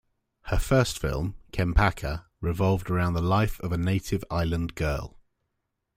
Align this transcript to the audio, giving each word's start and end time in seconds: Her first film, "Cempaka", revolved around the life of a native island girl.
Her 0.45 0.57
first 0.57 0.97
film, 0.97 1.35
"Cempaka", 1.53 2.25
revolved 2.39 2.89
around 2.89 3.13
the 3.13 3.21
life 3.21 3.59
of 3.59 3.71
a 3.71 3.77
native 3.77 4.23
island 4.31 4.73
girl. 4.73 5.19